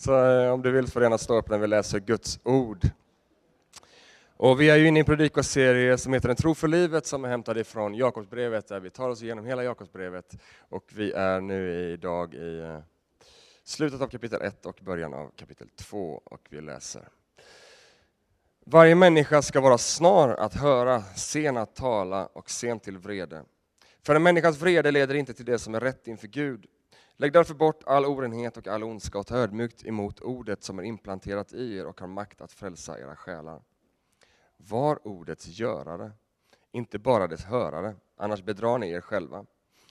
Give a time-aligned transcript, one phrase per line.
[0.00, 2.88] Så eh, om du vill får du gärna stå upp när vi läser Guds ord.
[4.36, 7.24] Och vi är ju inne i en predikoserie som heter En tro för livet som
[7.24, 10.36] är hämtad ifrån Jakobsbrevet där vi tar oss igenom hela Jakobsbrevet.
[10.58, 12.78] Och vi är nu idag i eh,
[13.64, 17.08] slutet av kapitel 1 och början av kapitel 2 och vi läser.
[18.66, 23.44] Varje människa ska vara snar att höra, sen att tala och sen till vrede.
[24.02, 26.66] För en människas vrede leder inte till det som är rätt inför Gud.
[27.20, 30.82] Lägg därför bort all orenhet och all ondska och ta ödmjukt emot ordet som är
[30.82, 33.62] implanterat i er och har makt att frälsa era själar.
[34.56, 36.12] Var ordets görare,
[36.72, 39.46] inte bara dess hörare, annars bedrar ni er själva.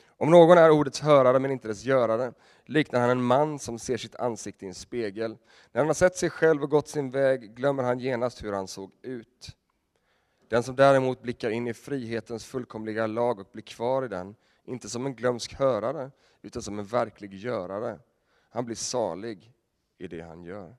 [0.08, 2.34] Om någon är ordets hörare men inte dess görare
[2.66, 5.38] liknar han en man som ser sitt ansikte i en spegel.
[5.72, 8.68] När han har sett sig själv och gått sin väg glömmer han genast hur han
[8.68, 9.56] såg ut.
[10.48, 14.36] Den som däremot blickar in i frihetens fullkomliga lag och blir kvar i den,
[14.70, 18.00] inte som en glömsk hörare, utan som en verklig görare.
[18.50, 19.54] Han blir salig
[19.98, 20.76] i det han gör.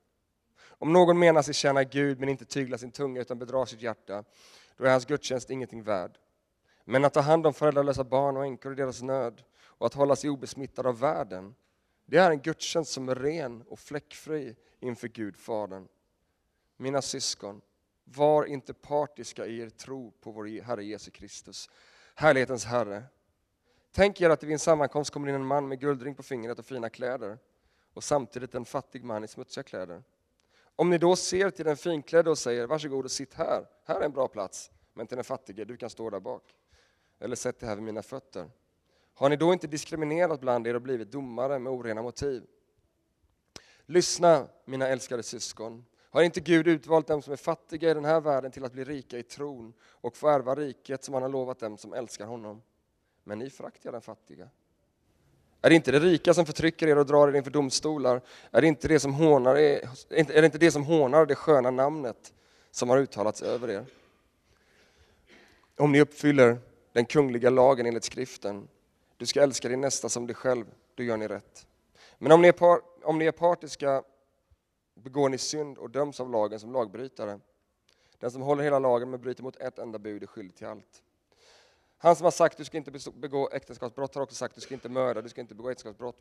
[0.62, 4.24] Om någon menar sig tjäna Gud men inte tyglar sin tunga utan bedrar sitt hjärta,
[4.76, 6.18] då är hans gudstjänst ingenting värd.
[6.84, 10.16] Men att ta hand om föräldralösa barn och änkor i deras nöd och att hålla
[10.16, 11.54] sig obesmittad av världen,
[12.06, 15.88] det är en gudstjänst som är ren och fläckfri inför Gud, Fadern.
[16.76, 17.60] Mina syskon,
[18.04, 21.70] var inte partiska i er tro på vår Herre Jesus Kristus,
[22.14, 23.04] härlighetens Herre.
[23.92, 26.58] Tänk er att det vid en sammankomst kommer in en man med guldring på fingret
[26.58, 27.38] och fina kläder
[27.94, 30.02] och samtidigt en fattig man i smutsiga kläder.
[30.76, 34.04] Om ni då ser till den finklädde och säger varsågod och sitt här, här är
[34.04, 36.42] en bra plats, men till den fattige, du kan stå där bak.
[37.18, 38.50] Eller sätt dig här vid mina fötter.
[39.14, 42.42] Har ni då inte diskriminerat bland er och blivit domare med orena motiv?
[43.86, 45.84] Lyssna, mina älskade syskon.
[46.10, 48.84] Har inte Gud utvalt dem som är fattiga i den här världen till att bli
[48.84, 52.62] rika i tron och få ärva riket som han har lovat dem som älskar honom?
[53.24, 54.48] Men ni föraktar den fattiga.
[55.62, 58.20] Är det inte det rika som förtrycker er och drar er inför domstolar?
[58.50, 61.70] Är det inte det som hånar, er, är det, inte det, som hånar det sköna
[61.70, 62.32] namnet
[62.70, 63.86] som har uttalats över er?
[65.76, 66.58] Om ni uppfyller
[66.92, 68.68] den kungliga lagen enligt skriften,
[69.16, 70.64] du ska älska din nästa som dig själv,
[70.94, 71.66] då gör ni rätt.
[72.18, 74.02] Men om ni är, par, om ni är partiska
[74.94, 77.40] begår ni synd och döms av lagen som lagbrytare.
[78.18, 81.02] Den som håller hela lagen men bryter mot ett enda bud är skyldig till allt.
[82.02, 84.88] Han som har sagt du ska inte begå äktenskapsbrott har också sagt du ska inte
[84.88, 86.16] mörda, du ska inte begå äktenskapsbrott.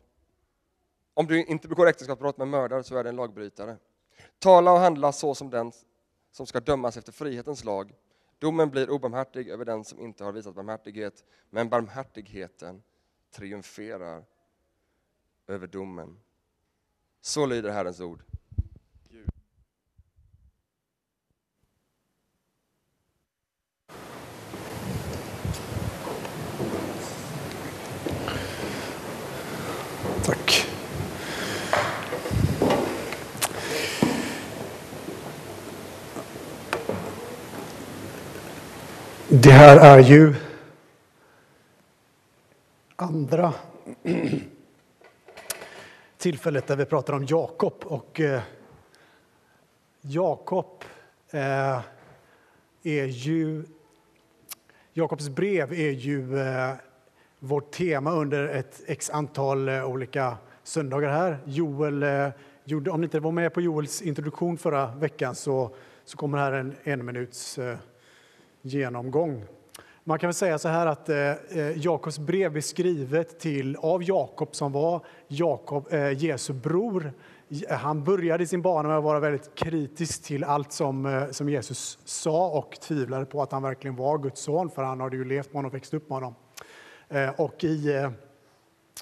[1.14, 3.76] Om du inte begår äktenskapsbrott men mördar så är det en lagbrytare.
[4.38, 5.72] Tala och handla så som den
[6.30, 7.94] som ska dömas efter frihetens lag.
[8.38, 12.82] Domen blir obarmhärtig över den som inte har visat barmhärtighet, men barmhärtigheten
[13.30, 14.24] triumferar
[15.46, 16.20] över domen.
[17.20, 18.22] Så lyder Herrens ord.
[30.24, 30.66] Tack.
[39.32, 40.34] Det här är ju
[42.96, 43.54] andra
[46.18, 47.74] tillfället där vi pratar om Jakob.
[47.84, 48.42] Och eh,
[50.00, 50.84] Jakob
[51.30, 51.80] eh,
[52.82, 53.64] är ju...
[54.92, 56.72] Jakobs brev är ju eh,
[57.38, 61.38] vårt tema under ett x antal eh, olika söndagar här.
[61.44, 62.28] Joel eh,
[62.64, 65.74] gjorde, om ni inte var med på Joels introduktion förra veckan så,
[66.04, 67.58] så kommer här en enminuts...
[67.58, 67.89] minuts eh,
[68.62, 69.44] genomgång.
[70.04, 74.02] Man kan väl säga så här att eh, eh, Jakobs brev är skrivet till, av
[74.02, 77.12] Jakob som var Jakob, eh, Jesu bror.
[77.68, 81.98] Han började sin bana med att vara väldigt kritisk till allt som, eh, som Jesus
[82.04, 85.46] sa och tvivlade på att han verkligen var Guds son, för han hade ju levt
[85.46, 86.34] med honom och växt upp med honom.
[87.08, 88.10] Eh, och i eh,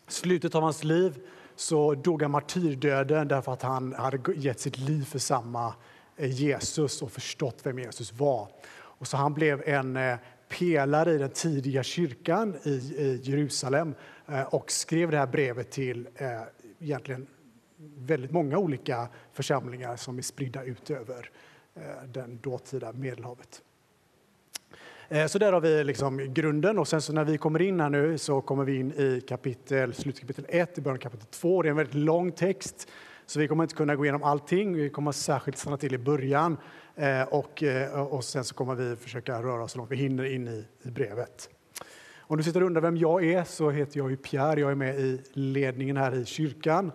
[0.09, 1.21] slutet av hans liv
[1.57, 5.75] så dog han martyrdöden därför att han hade gett sitt liv för samma
[6.17, 8.49] eh, Jesus och förstått vem Jesus var.
[8.99, 10.17] Och så han blev en eh,
[10.49, 13.95] pelare i den tidiga kyrkan i Jerusalem
[14.27, 16.29] eh, och skrev det här brevet till eh,
[16.79, 17.27] egentligen
[17.97, 21.31] väldigt många olika församlingar som är spridda ut över
[22.07, 23.63] den dåtida Medelhavet.
[25.11, 27.91] Eh, så där har vi liksom grunden och sen så när vi kommer in här
[27.91, 31.63] nu så kommer vi in i kapitel, slutkapitel 1, i början av kapitel 2.
[31.63, 32.89] Det är en väldigt lång text
[33.27, 34.77] så vi kommer inte kunna gå igenom allting.
[34.77, 36.57] Vi kommer särskilt stanna till i början
[36.99, 40.25] eh, och, eh, och sen så kommer vi försöka röra oss så långt vi hinner
[40.25, 41.51] in i, i brevet.
[42.19, 44.61] Om du sitter och undrar vem jag är så heter jag ju Pierre.
[44.61, 46.93] Jag är med i ledningen här i kyrkan.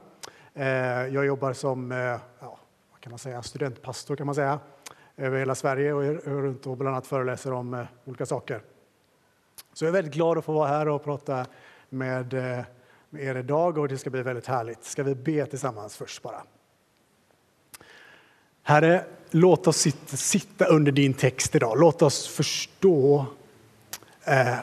[0.53, 0.67] Eh,
[1.07, 2.59] jag jobbar som eh, ja,
[2.91, 4.59] vad kan man säga, studentpastor kan man säga
[5.17, 8.61] över hela Sverige och runt och bland annat föreläser om olika saker.
[9.73, 11.45] Så jag är väldigt glad att få vara här och prata
[11.89, 12.33] med,
[13.09, 14.83] med er idag och det ska bli väldigt härligt.
[14.83, 16.43] Ska vi be tillsammans först bara?
[18.63, 21.79] Herre, låt oss sitta under din text idag.
[21.79, 23.25] Låt oss förstå
[24.23, 24.57] eh,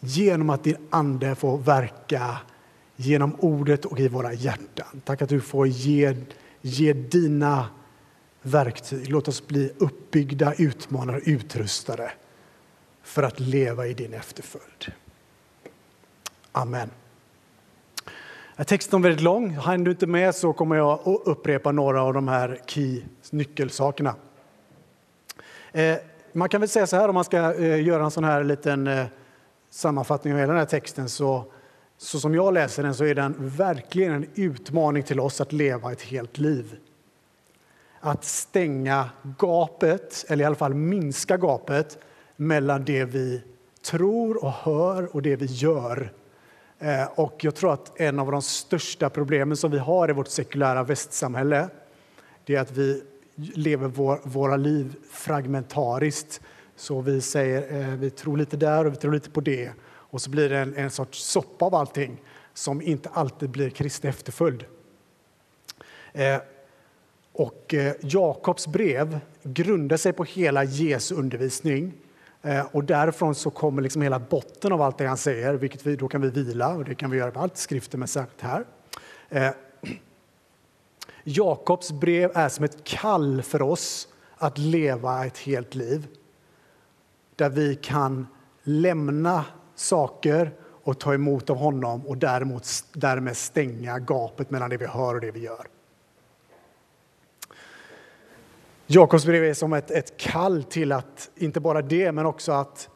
[0.00, 2.38] genom att din ande får verka
[2.96, 5.00] genom ordet och i våra hjärtan.
[5.04, 6.16] Tack att du får ge,
[6.60, 7.68] ge dina
[8.42, 9.10] verktyg.
[9.10, 12.12] Låt oss bli uppbyggda, utmanade och utrustade
[13.02, 14.92] för att leva i din efterföljd.
[16.52, 16.90] Amen.
[18.64, 19.50] Texten är väldigt lång.
[19.50, 24.14] Hann du inte med så kommer jag att upprepa några av de här key nyckelsakerna.
[25.72, 25.96] Eh,
[26.32, 28.86] man kan väl säga så här om man ska eh, göra en sån här liten
[28.86, 29.06] eh,
[29.70, 31.44] sammanfattning av hela den här texten så,
[31.98, 35.92] så som jag läser den så är den verkligen en utmaning till oss att leva
[35.92, 36.76] ett helt liv.
[38.00, 41.98] Att stänga gapet, eller i alla fall minska gapet
[42.36, 43.42] mellan det vi
[43.82, 46.12] tror och hör och det vi gör.
[46.78, 50.28] Eh, och jag tror att en av de största problemen som vi har i vårt
[50.28, 51.68] sekulära västsamhälle
[52.44, 53.02] det är att vi
[53.36, 56.40] lever vår, våra liv fragmentariskt.
[56.76, 59.70] Så vi säger eh, vi tror lite där och vi tror lite på det.
[59.86, 62.22] Och så blir det en, en sorts soppa av allting
[62.54, 64.64] som inte alltid blir Kristi efterföljd.
[66.12, 66.38] Eh,
[67.32, 71.92] och eh, Jakobs brev grundar sig på hela Jesu undervisning.
[72.46, 75.96] Eh, och därifrån så kommer liksom hela botten av allt det han säger, vilket vi,
[75.96, 78.64] då kan vi vila, och det kan vi göra på allt skriften men särskilt här.
[79.28, 79.50] Eh,
[81.24, 86.06] Jakobs brev är som ett kall för oss att leva ett helt liv
[87.36, 88.26] där vi kan
[88.62, 89.44] lämna
[89.74, 95.14] saker och ta emot av honom och däremot, därmed stänga gapet mellan det vi hör
[95.14, 95.66] och det vi gör.
[98.88, 102.88] Jakobs brev är som ett, ett kall till att, inte bara det, men också att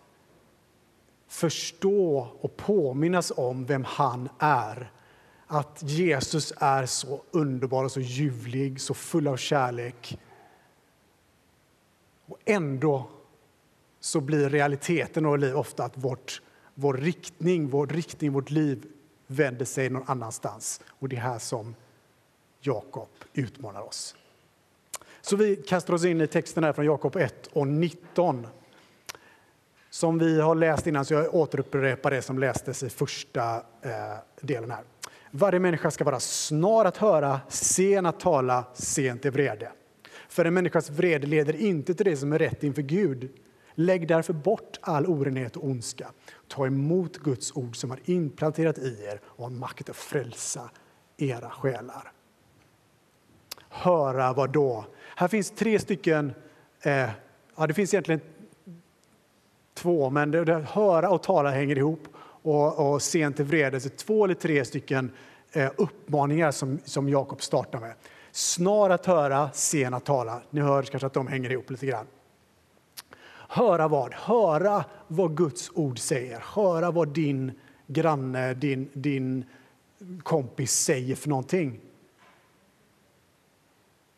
[1.29, 4.93] förstå och påminnas om vem han är.
[5.47, 10.19] Att Jesus är så underbar och så ljuvlig, så full av kärlek.
[12.27, 13.11] Och ändå
[14.01, 16.43] så blir realiteten och liv ofta att vårt,
[16.75, 18.87] vår riktning, vår riktning, vårt liv
[19.27, 20.81] vänder sig någon annanstans.
[20.89, 21.75] Och det är här som
[22.61, 24.15] Jakob utmanar oss.
[25.21, 28.47] Så vi kastar oss in i texten här från Jakob 1 och 19
[29.91, 34.71] som vi har läst innan, så jag återupprepar det som lästes i första eh, delen
[34.71, 34.85] här.
[35.31, 39.73] Varje människa ska vara snar att höra, sen att tala, sent till vrede.
[40.29, 43.31] För en människas vrede leder inte till det som är rätt inför Gud.
[43.75, 46.13] Lägg därför bort all orenhet och ondska.
[46.49, 50.71] Ta emot Guds ord som har implanterat i er och har makt att frälsa
[51.17, 52.13] era själar.
[53.69, 54.85] Höra vad då?
[55.21, 56.33] Här finns tre stycken,
[56.83, 57.11] eh,
[57.57, 58.21] ja det finns egentligen
[59.75, 62.01] två, men det, det, höra och tala hänger ihop
[62.43, 65.13] och, och sent till vrede, två eller tre stycken
[65.53, 67.95] eh, uppmaningar som, som Jakob startar med.
[68.33, 70.43] Snar att höra, sen att tala.
[70.51, 72.07] Ni hör kanske att de hänger ihop lite grann.
[73.49, 74.15] Höra vad?
[74.15, 76.45] Höra vad Guds ord säger.
[76.55, 77.53] Höra vad din
[77.87, 79.45] granne, din, din
[80.23, 81.81] kompis säger för någonting.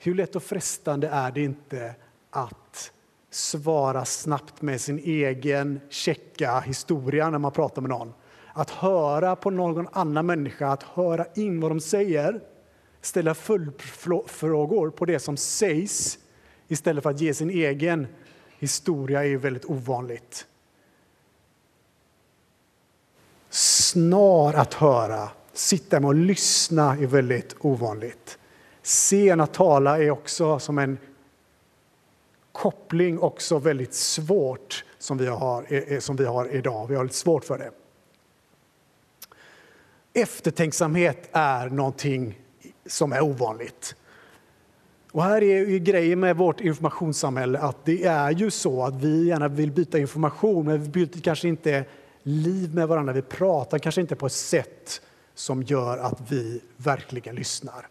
[0.04, 1.94] Hur lätt och frestande är det inte
[2.30, 2.92] att
[3.30, 8.12] svara snabbt med sin egen checka historia när man pratar med någon?
[8.52, 12.40] Att höra på någon annan människa, att höra in vad de säger
[13.00, 16.18] ställa följdfrågor på det som sägs
[16.68, 18.06] istället för att ge sin egen
[18.58, 20.46] historia är väldigt ovanligt.
[23.50, 28.38] Snar att höra, sitta med och lyssna är väldigt ovanligt.
[28.82, 30.98] Sen att tala är också som en
[32.52, 36.86] koppling också väldigt svårt som vi har, eh, eh, som vi har idag.
[36.86, 37.70] Vi har lite svårt för det.
[40.20, 42.38] Eftertänksamhet är någonting
[42.86, 43.96] som är ovanligt.
[45.12, 49.26] Och här är ju grejen med vårt informationssamhälle att det är ju så att vi
[49.26, 51.84] gärna vill byta information, men vi byter kanske inte
[52.22, 53.12] liv med varandra.
[53.12, 55.02] Vi pratar kanske inte på ett sätt
[55.34, 57.88] som gör att vi verkligen lyssnar.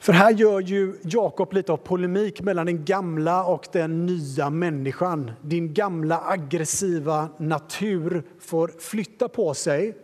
[0.00, 5.30] För här gör ju Jakob lite av polemik mellan den gamla och den nya människan.
[5.42, 9.96] Din gamla aggressiva natur får flytta på sig.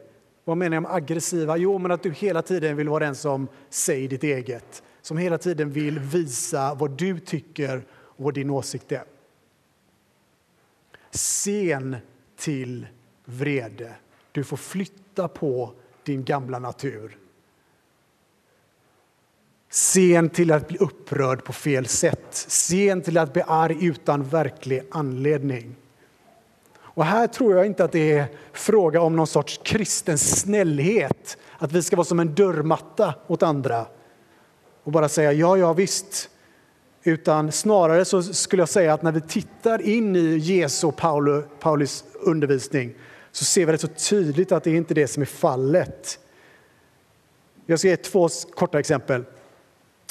[0.44, 1.56] Vad menar jag med aggressiva?
[1.56, 4.82] Jo, men att du hela tiden vill vara den som säger ditt eget.
[5.02, 9.04] Som hela tiden vill visa vad du tycker och vad din åsikt är.
[11.10, 11.96] Sen
[12.36, 12.86] till
[13.24, 13.94] vrede.
[14.32, 15.72] Du får flytta på
[16.04, 17.18] din gamla natur
[19.70, 22.26] Sen till att bli upprörd på fel sätt.
[22.48, 25.76] Sen till att bli arg utan verklig anledning.
[26.96, 31.72] Och här tror jag inte att det är fråga om någon sorts kristen snällhet, att
[31.72, 33.86] vi ska vara som en dörrmatta åt andra
[34.82, 36.30] och bara säga ja, ja visst.
[37.02, 40.96] Utan snarare så skulle jag säga att när vi tittar in i Jesu och
[41.60, 42.94] Paulus undervisning
[43.32, 46.18] så ser vi det så tydligt att det är inte det som är fallet.
[47.66, 49.24] Jag ska ge två korta exempel.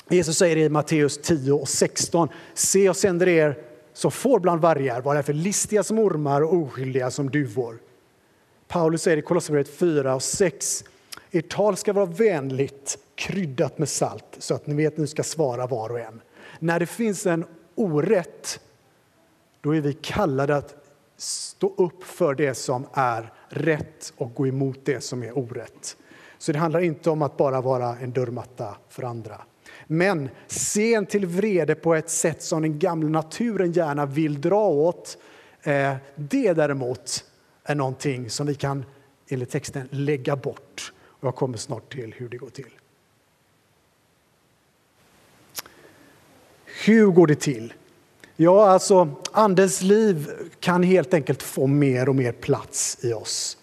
[0.10, 3.58] Jesus säger i Matteus 10 och 16, se jag sänder er
[3.94, 7.80] som får bland vargar, var därför listiga som ormar och oskyldiga som duvor.
[8.68, 10.84] Paulus säger i Kolosserbrevet 4 och 6,
[11.32, 15.24] ert tal ska vara vänligt, kryddat med salt, så att ni vet att ni ska
[15.24, 16.22] svara var och en.
[16.60, 17.46] När det finns en
[17.76, 18.60] orätt,
[19.62, 20.76] då är vi kallade att
[21.18, 25.98] stå upp för det som är rätt och gå emot det som är orätt.
[26.38, 29.42] Så det handlar inte om att bara vara en dörrmatta för andra.
[29.88, 35.18] Men sen till vrede på ett sätt som den gamla naturen gärna vill dra åt.
[35.64, 37.26] Eh, det däremot
[37.64, 38.86] är någonting som vi kan,
[39.28, 40.94] enligt texten, lägga bort.
[41.04, 42.70] Och jag kommer snart till hur det går till.
[46.86, 47.74] Hur går det till?
[48.36, 53.58] Ja, alltså Andens liv kan helt enkelt få mer och mer plats i oss.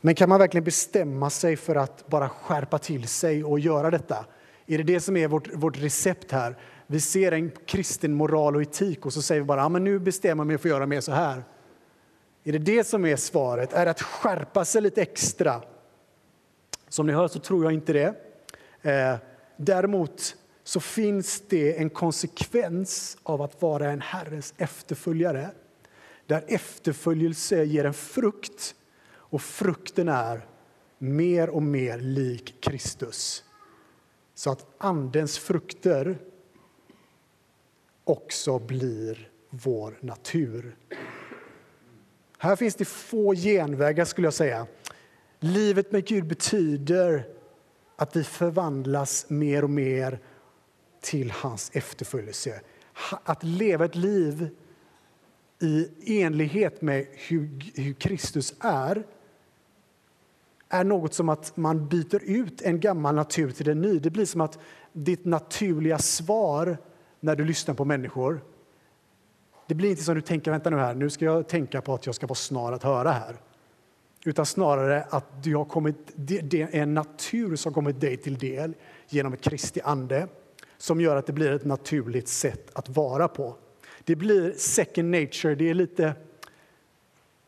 [0.00, 4.24] Men kan man verkligen bestämma sig för att bara skärpa till sig och göra detta?
[4.66, 6.56] Är det det som är vårt, vårt recept här?
[6.86, 9.98] Vi ser en kristen moral och etik och så säger vi bara, ja, men nu
[9.98, 11.44] bestämmer jag mig för att göra mer så här.
[12.44, 13.72] Är det det som är svaret?
[13.72, 15.62] Är det att skärpa sig lite extra?
[16.88, 18.14] Som ni hör så tror jag inte det.
[18.82, 19.16] Eh,
[19.56, 25.50] däremot så finns det en konsekvens av att vara en Herrens efterföljare.
[26.26, 28.74] Där efterföljelse ger en frukt
[29.08, 30.46] och frukten är
[30.98, 33.44] mer och mer lik Kristus.
[34.36, 36.18] Så att Andens frukter
[38.04, 40.76] också blir vår natur.
[42.38, 44.66] Här finns det få genvägar skulle jag säga.
[45.40, 47.28] Livet med Gud betyder
[47.96, 50.18] att vi förvandlas mer och mer
[51.00, 52.60] till hans efterföljelse.
[53.24, 54.48] Att leva ett liv
[55.60, 55.88] i
[56.22, 59.06] enlighet med hur, hur Kristus är
[60.76, 63.98] är något som att man byter ut en gammal natur till en ny.
[63.98, 64.58] Det blir som att
[64.92, 66.78] ditt naturliga svar
[67.20, 68.40] när du lyssnar på människor
[69.66, 72.06] det blir inte som du tänker, vänta nu här, nu ska jag tänka på att
[72.06, 73.36] jag ska vara snar att höra här.
[74.24, 78.74] Utan snarare att du har kommit, det är en natur som kommit dig till del
[79.08, 80.28] genom ett Kristi ande
[80.78, 83.56] som gör att det blir ett naturligt sätt att vara på.
[84.04, 86.14] Det blir second nature, det är lite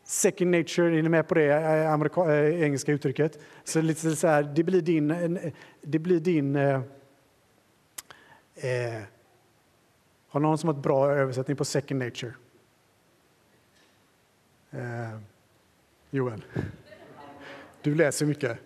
[0.09, 3.39] Second nature, är ni med på det eh, amerika, äh, engelska uttrycket?
[3.63, 5.39] Så lite så här, det blir din...
[5.81, 6.81] Det blir din eh,
[8.55, 9.01] eh,
[10.27, 12.33] har någon som har ett bra översättning på second nature?
[14.71, 15.19] Eh,
[16.09, 16.45] Joel?
[17.81, 18.57] Du läser mycket.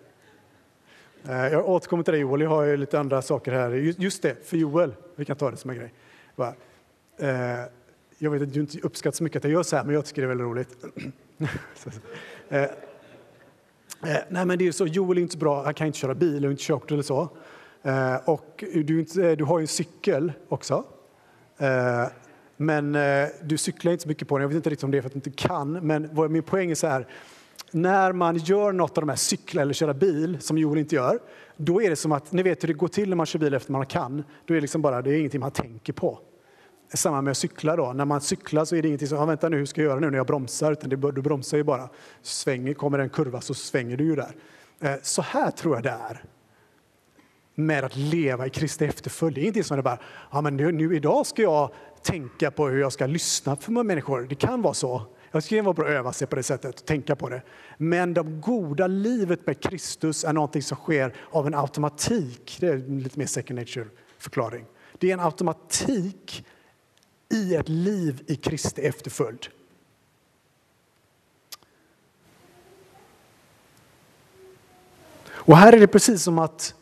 [1.28, 3.70] Eh, jag återkommer till dig Joel, jag har lite andra saker här.
[3.70, 5.92] Just det, för Joel, vi kan ta det som en grej.
[7.16, 7.30] Eh,
[8.18, 10.04] jag vet att du inte uppskattar så mycket att jag gör så här, men jag
[10.04, 10.84] tycker det är väldigt roligt.
[12.48, 12.68] Eh, eh,
[14.28, 16.44] nej, men det är så, Joel är inte så bra, han kan inte köra bil
[16.44, 17.28] och inte körkort eller så.
[17.82, 20.84] Eh, och du, inte, du har ju en cykel också.
[21.58, 22.06] Eh,
[22.56, 24.42] men eh, du cyklar inte så mycket på den.
[24.42, 25.72] Jag vet inte riktigt om det är för att du inte kan.
[25.72, 27.06] Men min poäng är så här.
[27.70, 31.18] När man gör något av de här, cykla eller köra bil, som Joel inte gör,
[31.56, 33.54] då är det som att, ni vet hur det går till när man kör bil
[33.54, 34.24] efter man kan.
[34.46, 36.18] Då är det liksom bara, det är ingenting man tänker på.
[36.94, 37.92] Samma med att cykla då.
[37.92, 40.00] När man cyklar så är det ingenting som, ah, vänta nu, hur ska jag göra
[40.00, 40.72] nu när jag bromsar?
[40.72, 41.88] Utan det, du bromsar ju bara.
[42.22, 44.36] Svänger, kommer en kurva så svänger du ju där.
[44.80, 46.24] Eh, så här tror jag det är
[47.54, 49.34] med att leva i Kristi efterföljd.
[49.34, 49.98] Det är ingenting som det bara,
[50.32, 51.70] ja men nu, nu idag ska jag
[52.02, 54.26] tänka på hur jag ska lyssna på människor.
[54.28, 55.02] Det kan vara så.
[55.30, 57.42] Jag skulle vara bra att öva sig på det sättet och tänka på det.
[57.78, 62.56] Men det goda livet med Kristus är någonting som sker av en automatik.
[62.60, 63.86] Det är lite mer second nature
[64.18, 64.66] förklaring.
[64.98, 66.44] Det är en automatik
[67.34, 69.46] i ett liv i Kristi efterföljd.
[75.46, 76.74] Och här är det precis som att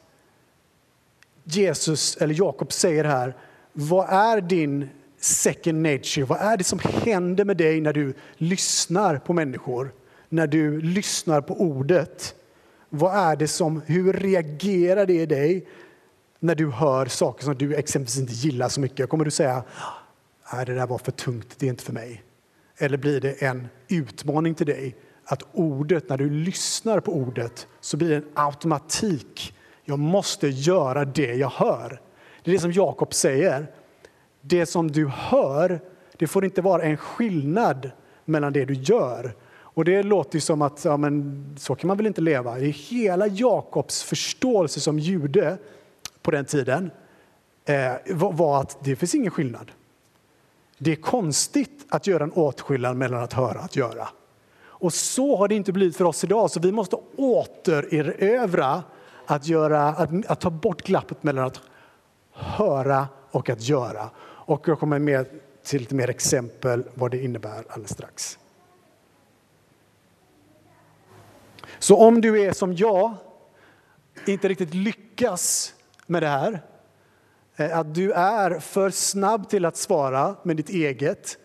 [1.44, 3.36] Jesus, eller Jakob säger här,
[3.72, 4.88] vad är din
[5.20, 6.24] second nature?
[6.24, 9.94] Vad är det som händer med dig när du lyssnar på människor?
[10.28, 12.34] När du lyssnar på ordet?
[12.88, 15.66] Vad är det som, hur reagerar det i dig
[16.38, 19.08] när du hör saker som du exempelvis inte gillar så mycket?
[19.08, 19.64] Kommer du säga,
[20.52, 22.22] nej det där var för tungt, det är inte för mig?
[22.78, 27.96] Eller blir det en utmaning till dig att ordet, när du lyssnar på ordet så
[27.96, 29.54] blir det en automatik
[29.84, 32.00] jag måste göra det jag hör.
[32.44, 33.66] Det är det som Jakob säger.
[34.40, 35.80] Det som du hör,
[36.16, 37.90] det får inte vara en skillnad
[38.24, 39.34] mellan det du gör
[39.74, 42.54] Och det låter ju som att ja, men, så kan man väl inte leva.
[42.54, 45.58] Det är hela Jakobs förståelse som jude
[46.22, 46.90] på den tiden
[47.64, 49.72] eh, var att det finns ingen skillnad.
[50.84, 54.08] Det är konstigt att göra en åtskillnad mellan att höra och att göra.
[54.64, 58.82] Och så har det inte blivit för oss idag, så vi måste återerövra
[59.26, 61.60] att, göra, att, att ta bort glappet mellan att
[62.32, 64.10] höra och att göra.
[64.20, 65.26] Och jag kommer med
[65.64, 68.38] till lite mer exempel vad det innebär alldeles strax.
[71.78, 73.14] Så om du är som jag,
[74.26, 75.74] inte riktigt lyckas
[76.06, 76.62] med det här,
[77.62, 81.38] Eh, att du är för snabb till att svara med ditt eget,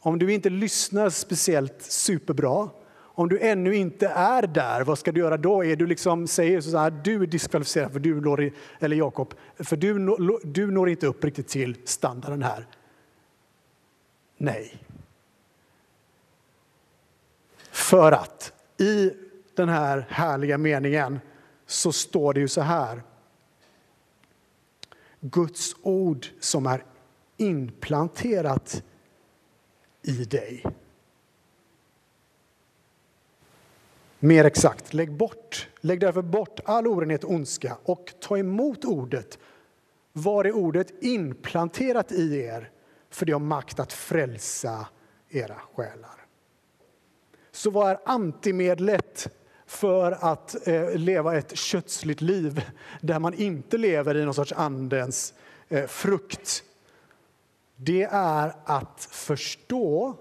[0.00, 2.68] om du inte lyssnar speciellt superbra,
[2.98, 5.64] om du ännu inte är där, vad ska du göra då?
[5.64, 9.34] Är du liksom, säger så här, ah, du är diskvalificerad för du når, eller Jakob,
[9.56, 12.66] för du, du når inte upp riktigt till standarden här.
[14.36, 14.82] Nej.
[17.70, 19.12] För att i
[19.54, 21.20] den här härliga meningen
[21.66, 23.02] så står det ju så här.
[25.30, 26.84] Guds ord som är
[27.36, 28.82] implanterat
[30.02, 30.64] i dig.
[34.18, 39.38] Mer exakt, lägg bort, lägg därför bort all orenhet och ondska och ta emot ordet.
[40.12, 42.70] Var är ordet inplanterat i er?
[43.10, 44.86] För det har makt att frälsa
[45.28, 46.26] era själar.
[47.50, 49.28] Så vad är antimedlet
[49.66, 52.64] för att eh, leva ett kötsligt liv
[53.00, 55.34] där man inte lever i någon sorts andens
[55.68, 56.62] eh, frukt?
[57.76, 60.16] Det är att förstå,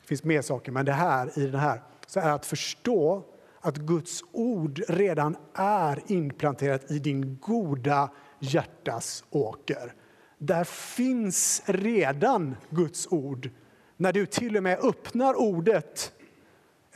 [0.00, 3.22] det finns mer saker, men det här i den här, så är att förstå
[3.60, 9.94] att Guds ord redan är implanterat i din goda hjärtas åker.
[10.38, 13.50] Där finns redan Guds ord.
[13.96, 16.12] När du till och med öppnar ordet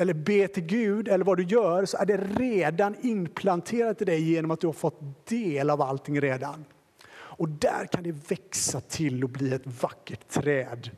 [0.00, 4.32] eller be till Gud eller vad du gör så är det redan implanterat i dig
[4.32, 6.64] genom att du har fått del av allting redan.
[7.10, 10.90] Och där kan det växa till och bli ett vackert träd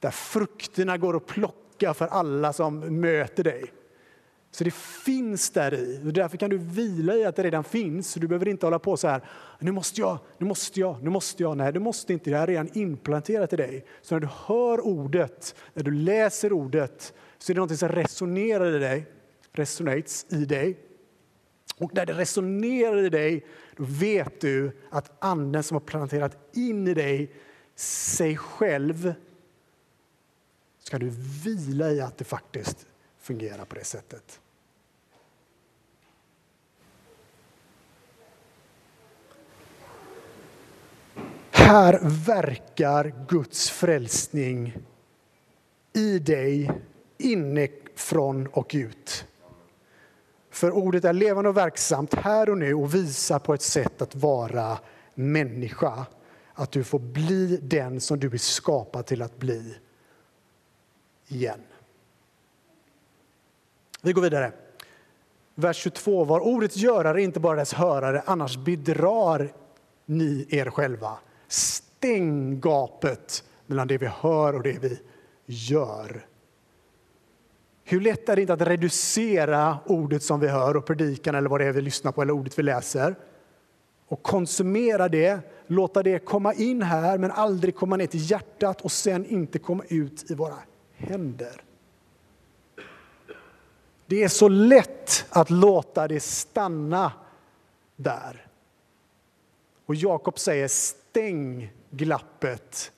[0.00, 3.64] där frukterna går att plocka för alla som möter dig.
[4.50, 6.02] Så det finns där i.
[6.06, 8.14] Och därför kan du vila i att det redan finns.
[8.14, 9.20] Du behöver inte hålla på så här,
[9.58, 11.56] nu måste jag, nu måste jag, nu måste jag.
[11.56, 12.30] Nej, du måste inte.
[12.30, 13.84] Det är redan implanterat i dig.
[14.02, 17.14] Så när du hör ordet, när du läser ordet,
[17.46, 19.06] så är det något som resonerar i dig,
[19.52, 20.78] resonates i dig.
[21.76, 26.88] Och när det resonerar i dig, då vet du att anden som har planterat in
[26.88, 27.32] i dig
[27.74, 29.14] sig själv,
[30.78, 31.10] ska du
[31.44, 32.86] vila i att det faktiskt
[33.18, 34.40] fungerar på det sättet.
[41.50, 44.76] Här verkar Guds frälsning
[45.92, 46.70] i dig
[47.18, 49.26] inifrån och ut.
[50.50, 54.14] För ordet är levande och verksamt här och nu och visar på ett sätt att
[54.14, 54.78] vara
[55.14, 56.06] människa.
[56.54, 59.74] Att du får bli den som du är skapad till att bli
[61.28, 61.60] igen.
[64.02, 64.52] Vi går vidare.
[65.54, 66.24] Vers 22.
[66.24, 69.52] Var Ordets görare inte bara dess hörare, annars bedrar
[70.06, 71.18] ni er själva.
[71.48, 75.00] Stäng gapet mellan det vi hör och det vi
[75.46, 76.26] gör.
[77.88, 81.60] Hur lätt är det inte att reducera ordet som vi hör och predikan eller vad
[81.60, 83.14] det är vi lyssnar på eller ordet vi läser
[84.08, 88.92] och konsumera det, låta det komma in här men aldrig komma ner till hjärtat och
[88.92, 90.58] sen inte komma ut i våra
[90.94, 91.62] händer.
[94.06, 97.12] Det är så lätt att låta det stanna
[97.96, 98.46] där.
[99.86, 102.92] Och Jakob säger stäng glappet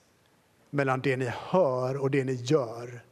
[0.69, 3.03] mellan det ni hör och det ni gör.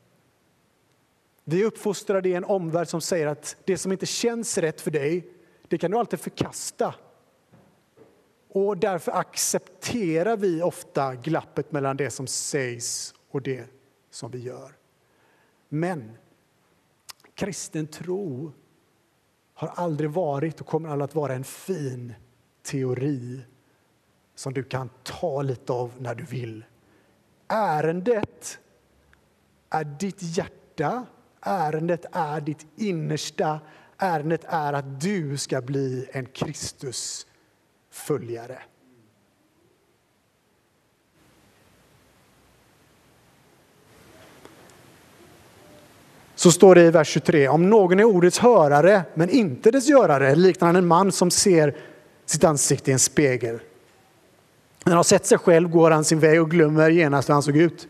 [1.49, 4.91] Vi är uppfostrade i en omvärld som säger att det som inte känns rätt för
[4.91, 5.27] dig,
[5.67, 6.95] det kan du alltid förkasta.
[8.49, 13.65] Och därför accepterar vi ofta glappet mellan det som sägs och det
[14.09, 14.71] som vi gör.
[15.69, 16.17] Men
[17.33, 18.51] kristen tro
[19.53, 22.13] har aldrig varit och kommer aldrig att vara en fin
[22.63, 23.41] teori
[24.35, 26.65] som du kan ta lite av när du vill.
[27.47, 28.59] Ärendet
[29.69, 31.05] är ditt hjärta
[31.41, 33.59] Ärendet är ditt innersta.
[33.97, 38.59] Ärendet är att du ska bli en Kristusföljare.
[46.35, 47.47] Så står det i vers 23.
[47.47, 51.77] Om någon är ordets hörare men inte dess görare liknar han en man som ser
[52.25, 53.59] sitt ansikte i en spegel.
[54.83, 57.43] När han har sett sig själv går han sin väg och glömmer genast hur han
[57.43, 57.87] såg ut.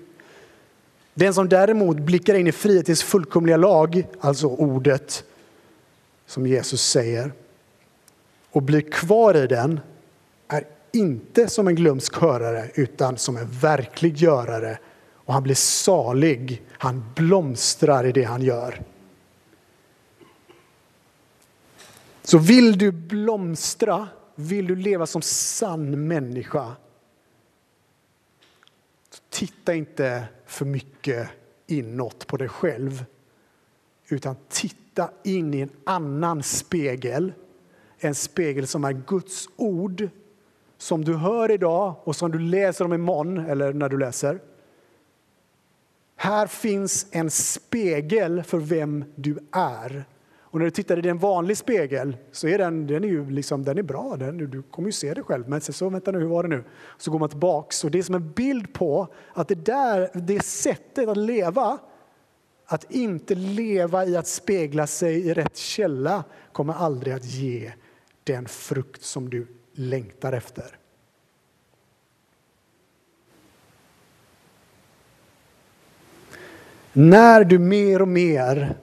[1.17, 5.23] Den som däremot blickar in i frihetens fullkomliga lag, alltså ordet
[6.25, 7.31] som Jesus säger,
[8.51, 9.79] och blir kvar i den
[10.47, 14.79] är inte som en glömsk hörare utan som en verklig görare.
[15.13, 18.81] Och han blir salig, han blomstrar i det han gör.
[22.23, 26.75] Så vill du blomstra, vill du leva som sann människa,
[29.37, 31.29] titta inte för mycket
[31.67, 33.05] inåt på dig själv,
[34.09, 37.33] utan titta in i en annan spegel.
[37.97, 40.09] En spegel som är Guds ord,
[40.77, 44.39] som du hör idag och som du läser om imorgon, eller när du läser.
[46.15, 50.05] Här finns en spegel för vem du är.
[50.49, 53.63] Och när du tittar i en vanlig spegel så är den, den är ju liksom,
[53.63, 55.49] den är bra, den, du kommer ju se dig själv.
[55.49, 56.63] Men så, vänta nu, hur var det nu?
[56.97, 60.43] Så går man tillbaks och det är som en bild på att det där, det
[60.43, 61.77] sättet att leva,
[62.65, 67.73] att inte leva i att spegla sig i rätt källa kommer aldrig att ge
[68.23, 70.77] den frukt som du längtar efter.
[76.93, 78.77] När du mer och mer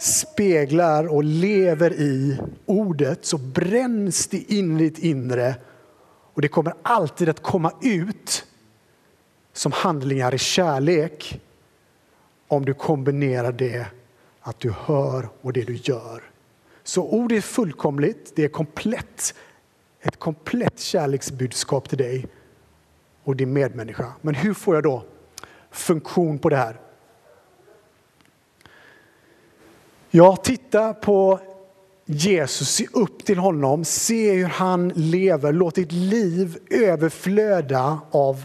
[0.00, 5.54] speglar och lever i ordet så bränns det in i ditt inre
[6.34, 8.46] och det kommer alltid att komma ut
[9.52, 11.40] som handlingar i kärlek
[12.48, 13.86] om du kombinerar det
[14.40, 16.22] att du hör och det du gör.
[16.82, 19.34] Så ordet är fullkomligt, det är komplett,
[20.00, 22.26] ett komplett kärleksbudskap till dig
[23.24, 24.12] och din medmänniska.
[24.20, 25.04] Men hur får jag då
[25.70, 26.80] funktion på det här?
[30.12, 31.40] Ja, titta på
[32.04, 35.52] Jesus, se upp till honom, se hur han lever.
[35.52, 38.44] Låt ditt liv överflöda av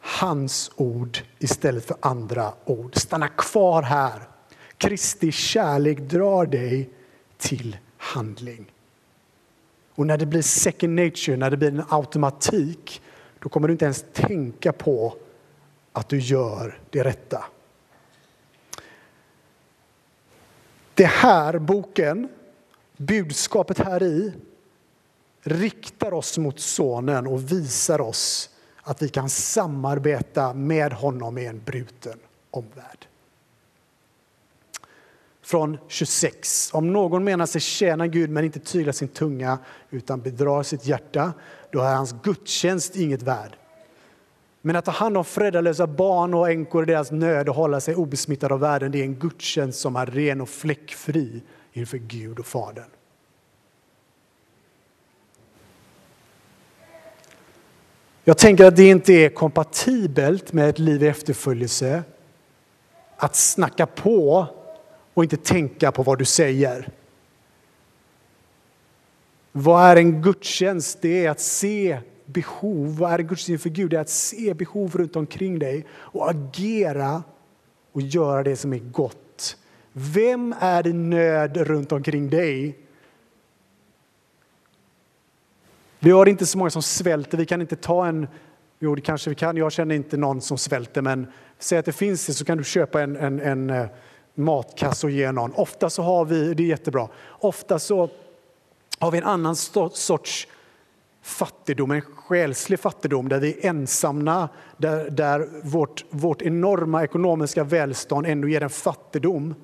[0.00, 2.96] hans ord istället för andra ord.
[2.96, 4.28] Stanna kvar här.
[4.78, 6.90] Kristi kärlek drar dig
[7.38, 8.72] till handling.
[9.94, 13.02] Och när det blir second nature, när det blir en automatik,
[13.38, 15.14] då kommer du inte ens tänka på
[15.92, 17.44] att du gör det rätta.
[20.94, 22.28] Det här boken,
[22.96, 24.32] budskapet här i
[25.42, 28.50] riktar oss mot Sonen och visar oss
[28.82, 32.18] att vi kan samarbeta med honom i en bruten
[32.50, 33.06] omvärld.
[35.42, 36.70] Från 26.
[36.74, 39.58] Om någon menar sig tjäna Gud men inte tyglar sin tunga
[39.90, 41.32] utan bedrar sitt hjärta,
[41.70, 43.56] då är hans gudstjänst inget värd.
[44.66, 47.94] Men att ta hand om föräldralösa barn och änkor i deras nöd och hålla sig
[47.94, 52.46] obesmittad av världen, det är en gudstjänst som är ren och fläckfri inför Gud och
[52.46, 52.90] Fadern.
[58.24, 62.02] Jag tänker att det inte är kompatibelt med ett liv i efterföljelse
[63.16, 64.46] att snacka på
[65.14, 66.88] och inte tänka på vad du säger.
[69.52, 70.98] Vad är en gudstjänst?
[71.02, 71.98] Det är att se
[72.34, 72.96] behov.
[72.98, 73.90] Vad är Guds syn för Gud?
[73.90, 77.22] Det är att se behov runt omkring dig och agera
[77.92, 79.56] och göra det som är gott.
[79.92, 82.78] Vem är i nöd runt omkring dig?
[85.98, 87.38] Vi har inte så många som svälter.
[87.38, 88.28] Vi kan inte ta en...
[88.78, 89.56] Jo, det kanske vi kan.
[89.56, 91.26] Jag känner inte någon som svälter, men
[91.58, 93.86] säg att det finns det så kan du köpa en, en, en eh,
[94.34, 95.52] matkasse och ge någon.
[95.54, 98.08] Ofta så har vi, det är jättebra, ofta så
[98.98, 100.48] har vi en annan sorts
[101.22, 108.26] fattigdom, en själslig fattigdom där vi är ensamma, där, där vårt, vårt enorma ekonomiska välstånd
[108.26, 109.54] ändå ger en fattigdom.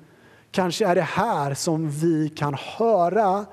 [0.51, 3.45] Kanske är det här som vi kan höra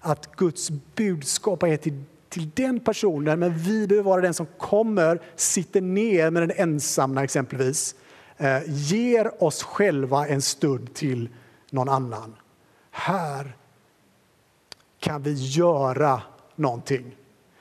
[0.00, 5.20] att Guds budskap är till, till den personen, men vi behöver vara den som kommer,
[5.36, 7.94] sitter ner med den ensamma exempelvis,
[8.36, 11.28] eh, ger oss själva en stund till
[11.70, 12.36] någon annan.
[12.90, 13.56] Här
[15.00, 16.22] kan vi göra
[16.54, 17.16] någonting.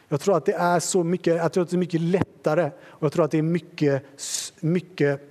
[0.08, 3.04] Jag tror att det är så mycket, jag tror att det är mycket lättare och
[3.04, 4.04] jag tror att det är mycket,
[4.60, 5.22] mycket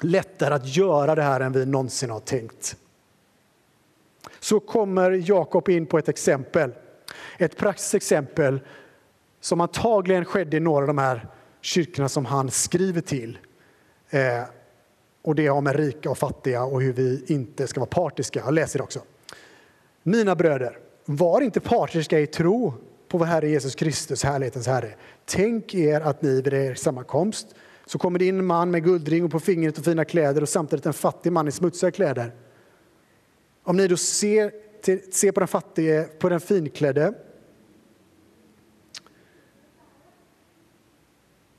[0.00, 2.76] lättare att göra det här än vi någonsin har tänkt.
[4.40, 6.72] Så kommer Jakob in på ett exempel,
[7.38, 8.60] ett praktiskt exempel
[9.40, 11.28] som antagligen skedde i några av de här
[11.60, 13.38] kyrkorna som han skriver till.
[14.10, 14.42] Eh,
[15.22, 18.40] och det har med rika och fattiga och hur vi inte ska vara partiska.
[18.40, 19.00] Jag läser det också.
[20.02, 22.74] Mina bröder, var inte partiska i tro
[23.12, 24.94] på vår Herre Jesus Kristus, härlighetens Herre.
[25.24, 27.54] Tänk er att ni vid er sammankomst
[27.86, 30.48] så kommer det in en man med guldring och på fingret och fina kläder och
[30.48, 32.34] samtidigt en fattig man i smutsiga kläder.
[33.62, 37.14] Om ni då ser, till, ser på den fattige, på den finklädde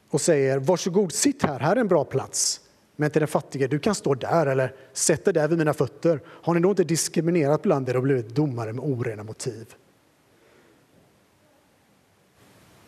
[0.10, 2.62] och säger varsågod, sitt här, här är en bra plats.
[2.96, 6.22] Men till den fattige, du kan stå där eller sätt dig där vid mina fötter.
[6.26, 9.76] Har ni då inte diskriminerat bland er och blivit domare med orena motiv?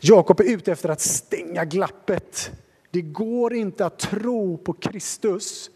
[0.07, 2.51] Jakob är ute efter att stänga glappet.
[2.91, 5.69] Det går inte att tro på Kristus,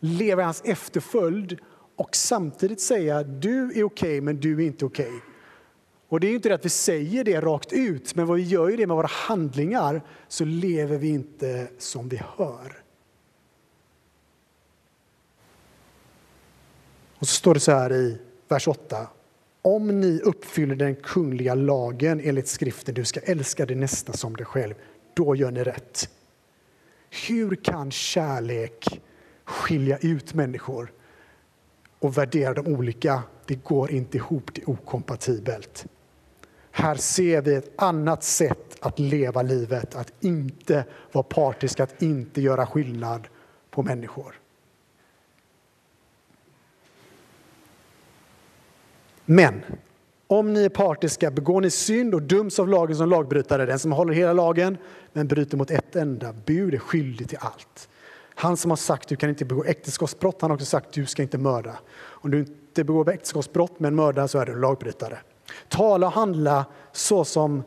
[0.00, 1.58] leva i hans efterföljd
[1.96, 5.06] och samtidigt säga du är okej, okay, men du är inte okej.
[5.06, 5.20] Okay.
[6.08, 8.68] Och det är inte det att vi säger det rakt ut, men vad vi gör
[8.68, 12.82] ju det med våra handlingar så lever vi inte som vi hör.
[17.18, 19.06] Och så står det så här i vers 8.
[19.66, 24.46] Om ni uppfyller den kungliga lagen enligt skriften, du ska älska din nästa som dig
[24.46, 24.74] själv,
[25.14, 26.10] då gör ni rätt.
[27.28, 29.00] Hur kan kärlek
[29.44, 30.92] skilja ut människor
[31.98, 33.22] och värdera dem olika?
[33.46, 35.86] Det går inte ihop, det är okompatibelt.
[36.70, 42.40] Här ser vi ett annat sätt att leva livet, att inte vara partisk, att inte
[42.40, 43.28] göra skillnad
[43.70, 44.34] på människor.
[49.26, 49.62] Men
[50.26, 53.66] om ni är partiska begår ni synd och döms av lagen som lagbrytare.
[53.66, 54.78] Den som håller hela lagen
[55.12, 57.88] men bryter mot ett enda bud är skyldig till allt.
[58.34, 61.22] Han som har sagt du kan inte begå äktenskapsbrott, han har också sagt du ska
[61.22, 61.78] inte mörda.
[61.98, 65.18] Om du inte begår äktenskapsbrott men mördar så är du en lagbrytare.
[65.68, 67.62] Tala och handla så som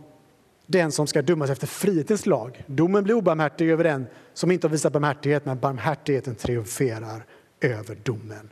[0.65, 2.63] den som ska dömas efter frihetens lag.
[2.67, 7.25] Domen blir obarmhärtig över den som inte har visat barmhärtighet, men barmhärtigheten triumferar
[7.61, 8.49] över domen.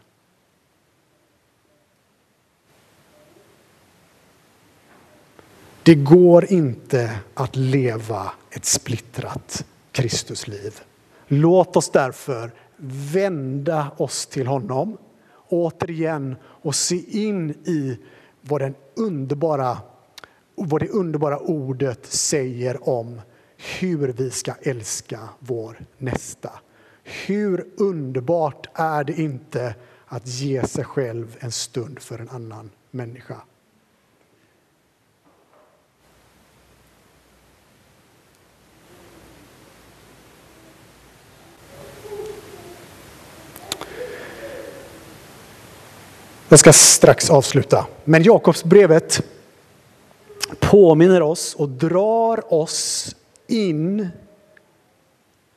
[5.87, 10.79] Det går inte att leva ett splittrat Kristusliv.
[11.27, 12.51] Låt oss därför
[13.13, 14.97] vända oss till honom
[15.49, 17.99] återigen och se in i
[18.41, 19.77] vad, den underbara,
[20.55, 23.21] vad det underbara ordet säger om
[23.79, 26.51] hur vi ska älska vår nästa.
[27.03, 33.37] Hur underbart är det inte att ge sig själv en stund för en annan människa?
[46.49, 47.87] Jag ska strax avsluta.
[48.03, 49.23] Men Jakobsbrevet
[50.59, 53.15] påminner oss och drar oss
[53.47, 54.09] in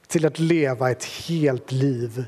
[0.07, 2.25] till att leva ett helt liv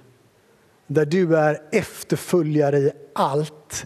[0.86, 3.84] där du är efterföljare i allt,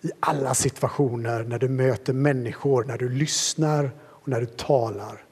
[0.00, 5.24] i alla situationer, när du möter människor, när du lyssnar och när du talar.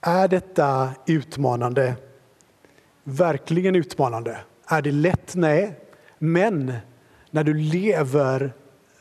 [0.00, 1.94] Är detta utmanande?
[3.04, 4.38] Verkligen utmanande.
[4.66, 5.34] Är det lätt?
[5.34, 5.74] Nej.
[6.18, 6.72] Men
[7.32, 8.52] när du lever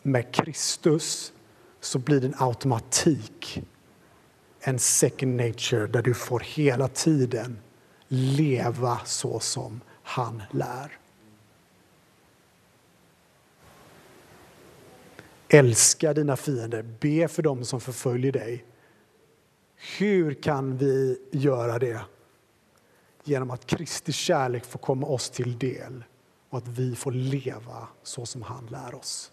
[0.02, 1.34] med Kristus
[1.80, 3.64] så blir det en automatik,
[4.60, 7.60] en second nature där du får hela tiden
[8.08, 10.98] leva så som han lär.
[15.50, 18.66] Älska dina fiender, be för dem som förföljer dig.
[19.98, 22.02] Hur kan vi göra det?
[23.24, 26.04] Genom att Kristi kärlek får komma oss till del
[26.52, 29.32] och att vi får leva så som han lär oss.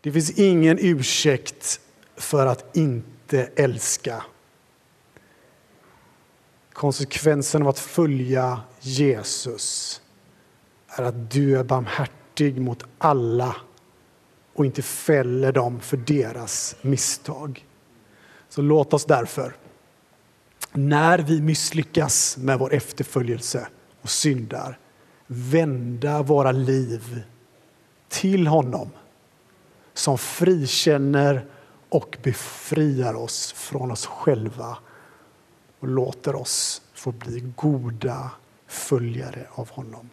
[0.00, 1.80] Det finns ingen ursäkt
[2.16, 4.24] för att inte älska.
[6.72, 10.00] Konsekvensen av att följa Jesus
[10.88, 13.56] är att du är barmhärtig mot alla
[14.54, 17.66] och inte fäller dem för deras misstag.
[18.48, 19.56] Så låt oss därför,
[20.72, 23.68] när vi misslyckas med vår efterföljelse
[24.02, 24.78] och syndar
[25.26, 27.22] vända våra liv
[28.08, 28.90] till honom
[29.94, 31.46] som frikänner
[31.88, 34.78] och befriar oss från oss själva
[35.80, 38.30] och låter oss få bli goda
[38.66, 40.10] följare av honom.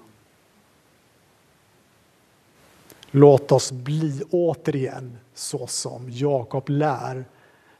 [3.12, 7.26] Låt oss bli återigen så som Jakob lär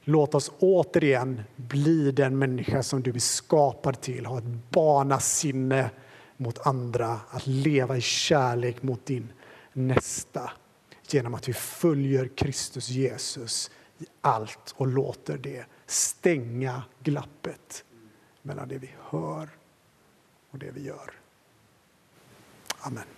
[0.08, 4.26] Låt oss återigen bli den människa som du är skapad till.
[4.26, 5.90] Ha ett barnasinne
[6.36, 9.32] mot andra, att leva i kärlek mot din
[9.72, 10.50] nästa
[11.08, 17.84] genom att vi följer Kristus Jesus i allt och låter det stänga glappet
[18.42, 19.48] mellan det vi hör
[20.50, 21.12] och det vi gör.
[22.80, 23.17] Amen.